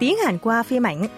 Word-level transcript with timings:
tiếng 0.00 0.16
Hàn 0.16 0.38
qua 0.38 0.62
phim 0.62 0.86
ảnh. 0.86 1.08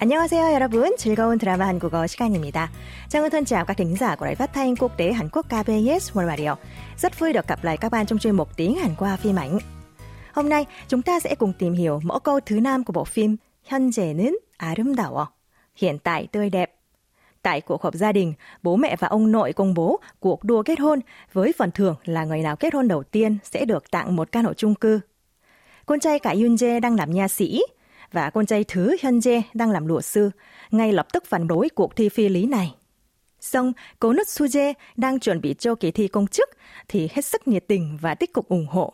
안녕하세요, 0.00 0.52
여러분. 0.52 0.96
즐거운 0.98 1.38
드라마 1.38 1.66
한국어 1.66 2.06
시간입니다. 2.06 2.70
Trang 3.08 3.30
thân 3.30 3.44
chào 3.44 3.64
các 3.64 3.76
thính 3.76 3.96
giả 3.96 4.16
của 4.16 4.26
Đài 4.26 4.34
Phát 4.34 4.52
thanh 4.52 4.76
Quốc 4.76 4.96
tế 4.96 5.12
Hàn 5.12 5.28
Quốc 5.32 5.46
KBS 5.46 6.12
World 6.12 6.26
Radio. 6.26 6.56
Rất 6.96 7.18
vui 7.18 7.32
được 7.32 7.48
gặp 7.48 7.64
lại 7.64 7.76
các 7.76 7.92
bạn 7.92 8.06
trong 8.06 8.18
chuyên 8.18 8.36
mục 8.36 8.56
tiếng 8.56 8.74
Hàn 8.74 8.94
qua 8.98 9.16
phim 9.16 9.36
ảnh. 9.36 9.58
Hôm 10.32 10.48
nay, 10.48 10.66
chúng 10.88 11.02
ta 11.02 11.20
sẽ 11.20 11.34
cùng 11.34 11.52
tìm 11.58 11.72
hiểu 11.72 12.00
mẫu 12.04 12.18
câu 12.18 12.40
thứ 12.40 12.60
năm 12.60 12.84
của 12.84 12.92
bộ 12.92 13.04
phim 13.04 13.36
현재는 13.70 14.32
아름다워. 14.58 15.26
Hiện 15.76 15.98
tại 15.98 16.28
tươi 16.32 16.50
đẹp. 16.50 16.74
Tại 17.42 17.60
cuộc 17.60 17.82
họp 17.82 17.94
gia 17.94 18.12
đình, 18.12 18.32
bố 18.62 18.76
mẹ 18.76 18.96
và 18.96 19.08
ông 19.08 19.32
nội 19.32 19.52
công 19.52 19.74
bố 19.74 20.00
cuộc 20.20 20.44
đua 20.44 20.62
kết 20.62 20.80
hôn 20.80 21.00
với 21.32 21.52
phần 21.58 21.70
thưởng 21.70 21.94
là 22.04 22.24
người 22.24 22.42
nào 22.42 22.56
kết 22.56 22.74
hôn 22.74 22.88
đầu 22.88 23.02
tiên 23.02 23.38
sẽ 23.42 23.64
được 23.64 23.90
tặng 23.90 24.16
một 24.16 24.32
căn 24.32 24.44
hộ 24.44 24.52
chung 24.54 24.74
cư. 24.74 25.00
Con 25.89 25.99
trai 25.99 26.19
cả 26.19 26.29
Yoon 26.29 26.55
Jae 26.55 26.79
đang 26.79 26.95
làm 26.95 27.11
nha 27.11 27.27
sĩ 27.27 27.61
và 28.11 28.29
con 28.29 28.45
trai 28.45 28.63
thứ 28.63 28.95
Hyun 29.01 29.19
Jae 29.19 29.41
đang 29.53 29.71
làm 29.71 29.87
luật 29.87 30.05
sư, 30.05 30.31
ngay 30.71 30.93
lập 30.93 31.07
tức 31.13 31.25
phản 31.25 31.47
đối 31.47 31.69
cuộc 31.69 31.95
thi 31.95 32.09
phi 32.09 32.29
lý 32.29 32.45
này. 32.45 32.75
Xong, 33.39 33.73
cô 33.99 34.13
nút 34.13 34.27
Su 34.27 34.45
Jae 34.45 34.73
đang 34.97 35.19
chuẩn 35.19 35.41
bị 35.41 35.55
cho 35.59 35.75
kỳ 35.75 35.91
thi 35.91 36.07
công 36.07 36.27
chức 36.27 36.49
thì 36.87 37.09
hết 37.11 37.25
sức 37.25 37.47
nhiệt 37.47 37.67
tình 37.67 37.97
và 38.01 38.15
tích 38.15 38.33
cực 38.33 38.47
ủng 38.47 38.67
hộ. 38.69 38.93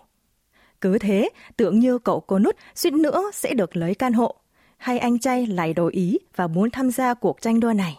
Cứ 0.82 0.98
thế, 0.98 1.30
tưởng 1.58 1.80
như 1.80 2.00
cậu 2.00 2.20
cô 2.20 2.40
nút 2.40 2.56
suýt 2.76 2.94
nữa 2.94 3.32
sẽ 3.34 3.54
được 3.54 3.76
lấy 3.76 3.96
căn 3.96 4.14
hộ, 4.14 4.36
hay 4.78 5.00
anh 5.00 5.20
trai 5.20 5.46
lại 5.46 5.74
đổi 5.74 5.94
ý 5.94 6.18
và 6.36 6.48
muốn 6.48 6.70
tham 6.70 6.92
gia 6.92 7.14
cuộc 7.14 7.42
tranh 7.42 7.60
đua 7.60 7.74
này. 7.74 7.98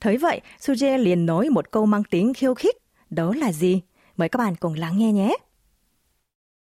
Thấy 0.00 0.16
vậy, 0.16 0.40
Suje 0.60 0.98
liền 0.98 1.26
nói 1.26 1.48
một 1.48 1.70
câu 1.70 1.86
mang 1.86 2.02
tiếng 2.10 2.34
khiêu 2.34 2.54
khích. 2.54 2.76
Đó 3.10 3.34
là 3.36 3.52
gì? 3.52 3.80
Mời 4.16 4.28
các 4.28 4.38
bạn 4.38 4.54
cùng 4.60 4.74
lắng 4.74 4.98
nghe 4.98 5.12
nhé. 5.12 5.36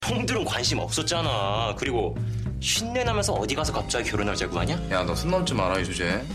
형들은 0.06 0.46
관심 0.46 0.80
없었잖아. 0.80 1.76
그리고 1.78 2.16
쉰내 2.60 3.04
나면서 3.04 3.34
어디 3.34 3.54
가서 3.56 3.74
갑자기 3.74 4.10
결혼하자고 4.12 4.60
하냐? 4.60 4.74
야, 4.92 5.04
너 5.04 5.14
손 5.16 5.32
넘지 5.32 5.54
마라, 5.54 5.80
이 5.80 5.86
주제. 5.86 6.26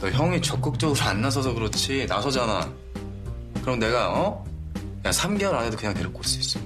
너 0.00 0.08
형이 0.10 0.40
적극적으로 0.40 0.98
안 1.08 1.20
나서서 1.20 1.52
그렇지, 1.52 2.06
나서잖아. 2.06 2.72
그럼 3.62 3.78
내가, 3.78 4.10
어? 4.12 4.44
야, 5.04 5.10
3개월 5.10 5.54
안에도 5.54 5.76
그냥 5.76 5.92
데리고 5.94 6.18
올 6.18 6.24
수 6.24 6.38
있어. 6.40 6.60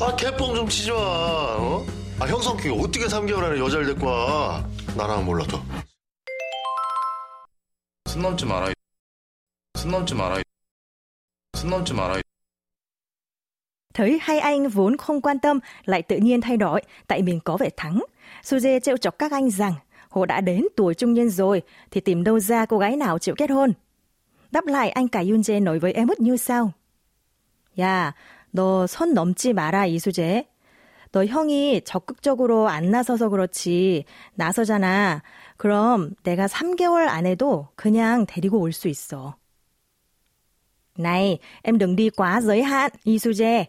아, 0.00 0.16
개뻥 0.16 0.54
좀 0.54 0.68
치지 0.68 0.90
마, 0.90 0.96
어? 0.98 1.86
아, 2.20 2.26
형 2.26 2.40
성격이 2.40 2.70
어떻게 2.80 3.06
3개월 3.06 3.44
안에 3.44 3.58
여자를 3.58 3.86
데리고 3.86 4.06
와? 4.06 4.64
나랑은 4.96 5.24
몰라도. 5.24 5.62
손 8.08 8.20
넘지 8.22 8.44
마라, 8.44 8.68
이손 9.76 9.90
넘지 9.90 10.14
마라, 10.14 10.36
이손 11.56 11.70
넘지 11.70 11.94
마라, 11.94 12.18
이 12.18 12.21
Thấy 13.93 14.19
hai 14.21 14.39
anh 14.39 14.67
vốn 14.67 14.97
không 14.97 15.21
quan 15.21 15.39
tâm 15.39 15.59
lại 15.85 16.01
tự 16.01 16.17
nhiên 16.17 16.41
thay 16.41 16.57
đổi 16.57 16.81
tại 17.07 17.21
mình 17.21 17.39
có 17.39 17.57
vẻ 17.57 17.69
thắng. 17.77 18.03
Suje 18.43 18.79
trêu 18.79 18.97
chọc 18.97 19.19
các 19.19 19.31
anh 19.31 19.49
rằng 19.49 19.73
Hồ 20.09 20.25
đã 20.25 20.41
đến 20.41 20.61
tuổi 20.75 20.93
trung 20.93 21.13
niên 21.13 21.29
rồi 21.29 21.61
thì 21.91 22.01
tìm 22.01 22.23
đâu 22.23 22.39
ra 22.39 22.65
cô 22.65 22.77
gái 22.77 22.95
nào 22.95 23.19
chịu 23.19 23.35
kết 23.37 23.49
hôn. 23.49 23.73
Đáp 24.51 24.65
lại 24.65 24.89
anh 24.89 25.07
cả 25.07 25.19
Yoon 25.19 25.41
Jae 25.41 25.63
nói 25.63 25.79
với 25.79 25.93
em 25.93 26.07
út 26.07 26.19
như 26.19 26.37
sau. 26.37 26.71
야, 27.79 28.13
너 28.53 28.87
선 28.87 29.13
넘지 29.13 29.53
마라, 29.53 29.85
이수재. 29.85 30.45
너 31.11 31.25
형이 31.25 31.81
적극적으로 31.85 32.67
안 32.67 32.91
나서서 32.91 33.29
그렇지. 33.29 34.03
나서잖아. 34.35 35.21
그럼 35.57 36.15
내가 36.23 36.47
3개월 36.47 37.07
안에도 37.07 37.67
그냥 37.75 38.25
데리고 38.25 38.59
올 38.59 38.71
수 38.71 38.87
있어. 38.87 39.35
Này, 40.97 41.37
em 41.61 41.77
đừng 41.77 41.95
đi 41.95 42.09
quá 42.09 42.41
giới 42.41 42.63
hạn, 42.63 42.91
Isuje. 43.05 43.65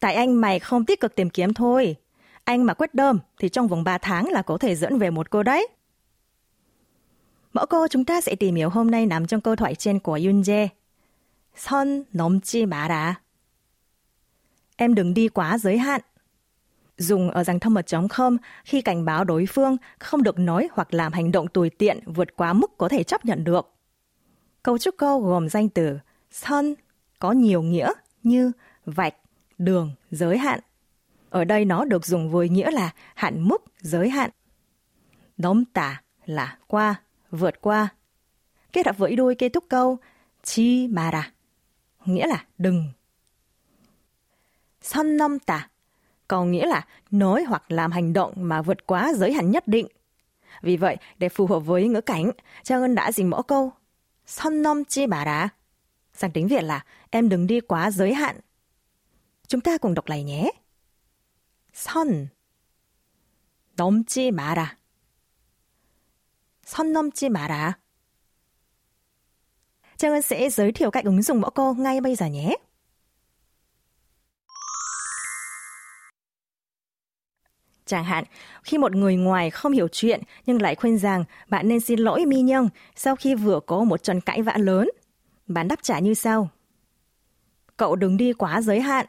Tại 0.00 0.14
anh 0.14 0.40
mày 0.40 0.58
không 0.58 0.84
tích 0.84 1.00
cực 1.00 1.14
tìm 1.14 1.30
kiếm 1.30 1.54
thôi. 1.54 1.96
Anh 2.44 2.64
mà 2.64 2.74
quyết 2.74 2.94
đơm 2.94 3.18
thì 3.38 3.48
trong 3.48 3.68
vòng 3.68 3.84
3 3.84 3.98
tháng 3.98 4.28
là 4.28 4.42
có 4.42 4.58
thể 4.58 4.74
dẫn 4.74 4.98
về 4.98 5.10
một 5.10 5.30
cô 5.30 5.42
đấy. 5.42 5.68
Mẫu 7.52 7.66
câu 7.66 7.88
chúng 7.88 8.04
ta 8.04 8.20
sẽ 8.20 8.34
tìm 8.34 8.54
hiểu 8.54 8.68
hôm 8.68 8.90
nay 8.90 9.06
nằm 9.06 9.26
trong 9.26 9.40
câu 9.40 9.56
thoại 9.56 9.74
trên 9.74 9.98
của 9.98 10.18
Yoon 10.24 10.40
Jae. 10.40 10.68
선 11.56 12.04
넘지 12.12 12.66
마라. 12.66 13.14
Em 14.76 14.94
đừng 14.94 15.14
đi 15.14 15.28
quá 15.28 15.58
giới 15.58 15.78
hạn. 15.78 16.00
Dùng 16.96 17.30
ở 17.30 17.44
dạng 17.44 17.60
thông 17.60 17.74
mật 17.74 17.86
chống 17.86 18.08
không 18.08 18.36
khi 18.64 18.80
cảnh 18.80 19.04
báo 19.04 19.24
đối 19.24 19.46
phương 19.46 19.76
không 19.98 20.22
được 20.22 20.38
nói 20.38 20.68
hoặc 20.72 20.94
làm 20.94 21.12
hành 21.12 21.32
động 21.32 21.48
tùy 21.48 21.70
tiện 21.70 22.00
vượt 22.06 22.36
quá 22.36 22.52
mức 22.52 22.78
có 22.78 22.88
thể 22.88 23.02
chấp 23.02 23.24
nhận 23.24 23.44
được. 23.44 23.72
Câu 24.62 24.78
trúc 24.78 24.94
câu 24.98 25.20
gồm 25.20 25.48
danh 25.48 25.68
từ 25.68 25.98
son 26.30 26.74
có 27.18 27.32
nhiều 27.32 27.62
nghĩa 27.62 27.92
như 28.22 28.52
vạch, 28.86 29.14
đường, 29.57 29.91
giới 30.11 30.37
hạn. 30.37 30.59
Ở 31.29 31.43
đây 31.43 31.65
nó 31.65 31.85
được 31.85 32.05
dùng 32.05 32.29
với 32.29 32.49
nghĩa 32.49 32.71
là 32.71 32.93
hạn 33.15 33.47
mức, 33.47 33.63
giới 33.81 34.09
hạn. 34.09 34.29
Đóng 35.37 35.65
tả 35.65 36.01
là 36.25 36.57
qua, 36.67 36.95
vượt 37.31 37.61
qua. 37.61 37.87
Kết 38.73 38.85
hợp 38.85 38.97
với 38.97 39.15
đuôi 39.15 39.35
kết 39.35 39.49
thúc 39.49 39.63
câu 39.69 39.97
chi 40.43 40.87
mà 40.87 41.11
ra, 41.11 41.31
nghĩa 42.05 42.27
là 42.27 42.45
đừng. 42.57 42.83
Son 44.81 45.17
nom 45.17 45.39
tả 45.39 45.69
có 46.27 46.45
nghĩa 46.45 46.65
là 46.65 46.85
nói 47.11 47.43
hoặc 47.43 47.71
làm 47.71 47.91
hành 47.91 48.13
động 48.13 48.33
mà 48.35 48.61
vượt 48.61 48.87
quá 48.87 49.13
giới 49.15 49.33
hạn 49.33 49.51
nhất 49.51 49.67
định. 49.67 49.87
Vì 50.61 50.77
vậy, 50.77 50.97
để 51.17 51.29
phù 51.29 51.47
hợp 51.47 51.59
với 51.59 51.87
ngữ 51.87 52.01
cảnh, 52.01 52.31
Trang 52.63 52.81
Ân 52.81 52.95
đã 52.95 53.11
dịch 53.11 53.25
mẫu 53.25 53.41
câu 53.41 53.71
son 54.25 54.61
nom 54.61 54.83
chi 54.85 55.07
mara 55.07 55.49
sang 56.13 56.31
tiếng 56.31 56.47
Việt 56.47 56.63
là 56.63 56.83
em 57.09 57.29
đừng 57.29 57.47
đi 57.47 57.59
quá 57.59 57.91
giới 57.91 58.13
hạn. 58.13 58.35
Chúng 59.48 59.60
ta 59.60 59.78
cùng 59.78 59.94
đọc 59.94 60.08
lại 60.08 60.22
nhé. 60.22 60.50
선 61.72 62.28
넘지 63.76 64.30
마라. 64.30 64.76
선 66.64 66.92
넘지 66.92 67.30
마라. 67.30 67.78
Trang 69.96 70.12
Ân 70.12 70.22
sẽ 70.22 70.50
giới 70.50 70.72
thiệu 70.72 70.90
cách 70.90 71.04
ứng 71.04 71.22
dụng 71.22 71.40
mẫu 71.40 71.50
câu 71.50 71.74
ngay 71.74 72.00
bây 72.00 72.14
giờ 72.14 72.26
nhé. 72.26 72.56
Chẳng 77.86 78.04
hạn, 78.04 78.24
khi 78.62 78.78
một 78.78 78.94
người 78.94 79.16
ngoài 79.16 79.50
không 79.50 79.72
hiểu 79.72 79.88
chuyện 79.88 80.20
nhưng 80.46 80.62
lại 80.62 80.74
khuyên 80.74 80.98
rằng 80.98 81.24
bạn 81.48 81.68
nên 81.68 81.80
xin 81.80 81.98
lỗi 81.98 82.26
Mi 82.26 82.42
Nhung 82.42 82.68
sau 82.96 83.16
khi 83.16 83.34
vừa 83.34 83.60
có 83.66 83.84
một 83.84 84.02
trận 84.02 84.20
cãi 84.20 84.42
vã 84.42 84.54
lớn, 84.56 84.88
bạn 85.46 85.68
đáp 85.68 85.82
trả 85.82 85.98
như 85.98 86.14
sau. 86.14 86.48
Cậu 87.76 87.96
đừng 87.96 88.16
đi 88.16 88.32
quá 88.32 88.60
giới 88.62 88.80
hạn, 88.80 89.06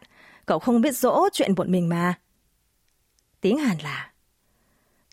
cậu 0.47 0.59
không 0.59 0.81
biết 0.81 0.97
dỗ 0.97 1.29
chuyện 1.33 1.55
bọn 1.55 1.71
mình 1.71 1.89
mà. 1.89 2.19
Tiếng 3.41 3.57
Hàn 3.57 3.77
là 3.77 4.13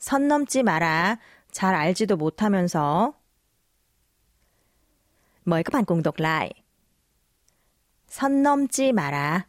선 0.00 0.28
넘지 0.28 0.62
마라. 0.62 1.18
잘 1.52 1.74
알지도 1.74 2.16
못하면서. 2.16 3.12
Mời 5.44 5.62
các 5.62 5.72
bạn 5.72 5.84
cùng 5.84 6.02
đọc 6.02 6.18
lại. 6.18 6.54
선 8.08 8.42
넘지 8.42 8.92
마라. 8.92 9.46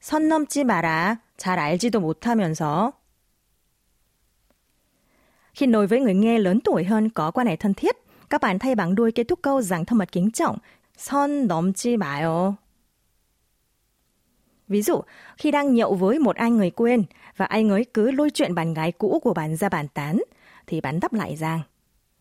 선 0.00 0.28
넘지 0.28 0.64
마라. 0.64 1.16
잘 1.38 1.58
알지도 1.58 2.00
못하면서. 2.00 2.92
Khi 5.54 5.66
nói 5.66 5.86
với 5.86 6.00
người 6.00 6.14
nghe 6.14 6.38
lớn 6.38 6.60
tuổi 6.64 6.84
hơn 6.84 7.10
có 7.10 7.30
quan 7.30 7.46
hệ 7.46 7.56
thân 7.56 7.74
thiết, 7.74 7.96
các 8.30 8.40
bạn 8.40 8.58
thay 8.58 8.74
bằng 8.74 8.94
đuôi 8.94 9.12
kết 9.12 9.24
thúc 9.28 9.38
câu 9.42 9.62
rằng 9.62 9.84
thân 9.84 9.98
mật 9.98 10.12
kính 10.12 10.30
trọng, 10.30 10.58
선 10.96 11.48
넘지 11.48 11.98
마요. 11.98 12.54
Ví 14.68 14.82
dụ, 14.82 15.00
khi 15.36 15.50
đang 15.50 15.74
nhậu 15.74 15.94
với 15.94 16.18
một 16.18 16.36
anh 16.36 16.56
người 16.56 16.70
quen 16.70 17.04
và 17.36 17.44
anh 17.44 17.70
ấy 17.70 17.84
cứ 17.94 18.10
lôi 18.10 18.30
chuyện 18.30 18.54
bạn 18.54 18.74
gái 18.74 18.92
cũ 18.92 19.20
của 19.22 19.34
bạn 19.34 19.56
ra 19.56 19.68
bàn 19.68 19.88
tán, 19.88 20.18
thì 20.66 20.80
bạn 20.80 21.00
đáp 21.00 21.12
lại 21.12 21.36
rằng 21.36 21.60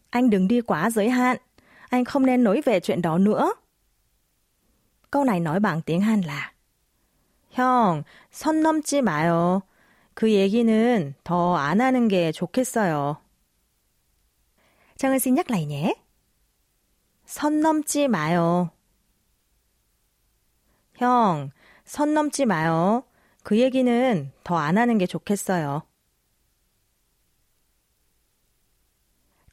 anh 0.09 0.29
đừng 0.29 0.47
đi 0.47 0.61
quá 0.61 0.89
giới 0.89 1.09
hạn, 1.09 1.38
anh 1.89 2.05
không 2.05 2.25
nên 2.25 2.43
nói 2.43 2.61
về 2.66 2.79
chuyện 2.79 3.02
đó 3.02 3.17
nữa. 3.17 3.53
Câu 5.11 5.23
này 5.23 5.40
nói 5.40 5.59
bằng 5.59 5.81
tiếng 5.81 6.02
Hàn 6.02 6.22
là 6.22 6.53
형, 7.53 8.03
선 8.31 8.61
넘지 8.61 9.02
마요. 9.02 9.61
그 10.16 10.31
얘기는 10.31 11.14
더 11.23 11.55
안 11.55 11.81
하는 11.81 12.08
게 12.08 12.31
좋겠어요. 12.31 13.16
Trang 14.97 15.20
xin 15.20 15.35
nhắc 15.35 15.52
lại 15.52 15.66
nhé. 15.66 15.93
선 17.28 17.61
넘지 17.61 18.08
마요. 18.08 18.70
형, 20.96 21.52
선 21.87 22.14
넘지 22.14 22.46
마요. 22.46 23.03
그 23.43 23.59
얘기는 23.59 24.31
더 24.43 24.58
안 24.58 24.78
하는 24.78 24.97
게 24.97 25.05
좋겠어요. 25.05 25.81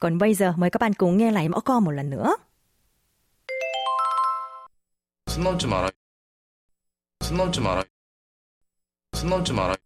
Còn 0.00 0.19
bây 0.19 0.34
giờ 0.34 0.55
mời 0.56 0.70
các 0.70 0.78
bạn 0.81 0.94
cùng 0.94 1.17
nghe 1.17 1.31
lại 1.31 1.49
mẫu 1.49 1.61
câu 1.61 1.81
một 1.81 1.90
lần 1.90 2.11
nữa. 2.11 2.37
손 5.26 5.44
넘지 5.44 5.69
마라. 5.69 5.90
손 7.20 7.37
넘지 7.37 7.61
마라. 7.62 7.84
손 9.12 9.31
넘지 9.31 9.55
마라. 9.55 9.76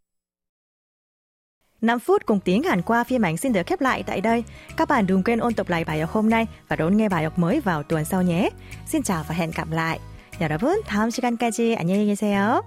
5 1.80 1.98
phút 2.00 2.26
cùng 2.26 2.40
tiếng 2.40 2.62
Hàn 2.62 2.82
qua 2.82 3.04
phim 3.04 3.22
ảnh 3.22 3.36
xin 3.36 3.52
được 3.52 3.66
khép 3.66 3.80
lại 3.80 4.02
tại 4.02 4.20
đây. 4.20 4.44
Các 4.76 4.88
bạn 4.88 5.06
đừng 5.06 5.22
quên 5.22 5.38
ôn 5.38 5.54
tập 5.54 5.68
lại 5.68 5.84
bài 5.84 6.00
học 6.00 6.10
hôm 6.10 6.30
nay 6.30 6.46
và 6.68 6.76
đón 6.76 6.96
nghe 6.96 7.08
bài 7.08 7.24
học 7.24 7.38
mới 7.38 7.60
vào 7.60 7.82
tuần 7.82 8.04
sau 8.04 8.22
nhé. 8.22 8.50
Xin 8.86 9.02
chào 9.02 9.24
và 9.28 9.34
hẹn 9.34 9.50
gặp 9.50 9.70
lại. 9.70 10.00
여러분, 10.41 10.83
다음 10.83 11.09
시간까지 11.09 11.75
안녕히 11.77 12.05
계세요. 12.05 12.63